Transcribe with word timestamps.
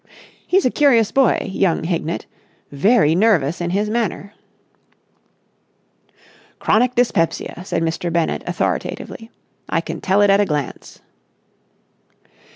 "He's 0.47 0.65
a 0.65 0.71
curious 0.71 1.11
boy, 1.11 1.51
young 1.53 1.83
Hignett. 1.83 2.25
Very 2.71 3.13
nervous 3.13 3.61
in 3.61 3.69
his 3.69 3.87
manner." 3.87 4.33
"Chronic 6.57 6.95
dyspepsia," 6.95 7.61
said 7.63 7.83
Mr. 7.83 8.11
Bennett 8.11 8.41
authoritatively, 8.47 9.29
"I 9.69 9.79
can 9.79 10.01
tell 10.01 10.23
it 10.23 10.31
at 10.31 10.41
a 10.41 10.45
glance." 10.45 11.01